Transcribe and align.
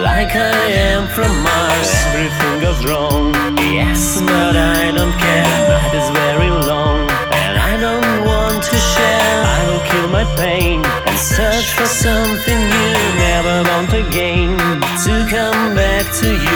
like 0.00 0.34
I 0.34 0.66
am 0.90 1.06
from 1.08 1.32
Mars. 1.42 1.90
Everything 2.08 2.60
goes 2.60 2.80
wrong, 2.86 3.34
yes, 3.58 4.20
but 4.20 4.56
I 4.56 4.90
don't 4.96 5.16
care. 5.26 5.54
Night 5.68 5.94
is 6.00 6.08
very 6.22 6.50
long, 6.50 7.00
and 7.42 7.54
I 7.70 7.74
don't 7.86 8.26
want 8.26 8.62
to 8.62 8.76
share. 8.92 9.38
I 9.56 9.60
will 9.68 9.84
kill 9.90 10.08
my 10.08 10.24
pain 10.36 10.84
and 11.06 11.18
search 11.18 11.68
for 11.76 11.86
something 11.86 12.60
new. 12.74 12.96
Never 13.28 13.56
want 13.70 13.92
again 13.92 14.56
to 15.04 15.12
come 15.30 15.74
back 15.74 16.04
to 16.20 16.28
you. 16.46 16.53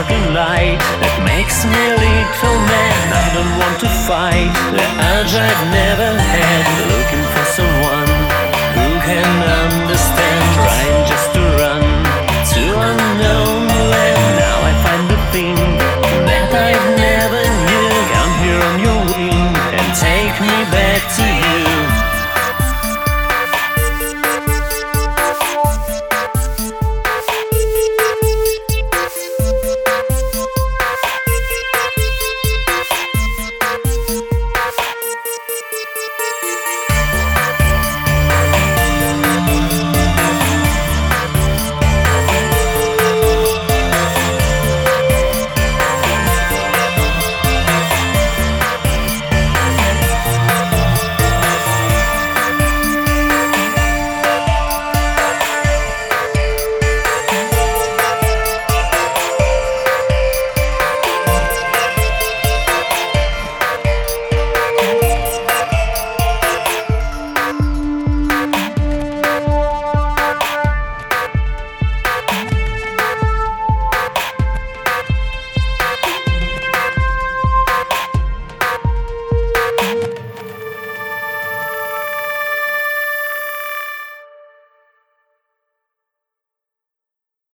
See 0.00 0.32
light 0.32 0.80
that 1.04 1.16
makes 1.28 1.60
me 1.68 1.76
a 1.76 1.96
little 2.00 2.58
man. 2.72 3.04
I 3.12 3.26
don't 3.36 3.52
want 3.60 3.76
to 3.84 3.90
fight 4.08 4.48
the 4.72 4.80
urge 5.12 5.34
I've 5.36 5.64
never 5.68 6.08
had, 6.16 6.64
looking 6.88 7.26
for 7.36 7.44
someone 7.52 8.08
who 8.80 8.88
can 9.04 9.28
understand. 9.60 10.40
Trying 10.56 11.04
just 11.04 11.28
to 11.36 11.42
run 11.60 11.84
to 11.84 12.62
unknown 12.80 13.68
land. 13.92 14.40
Now 14.40 14.58
I 14.64 14.72
find 14.80 15.04
the 15.04 15.20
thing 15.36 15.58
that 16.24 16.48
I've 16.48 16.88
never 16.96 17.42
knew. 17.68 17.92
Come 18.16 18.34
here 18.40 18.62
on 18.72 18.76
your 18.80 19.00
wing 19.12 19.52
and 19.52 19.88
take 20.00 20.32
me 20.40 20.56
back 20.72 21.04
to 21.20 21.24
you. 21.28 21.79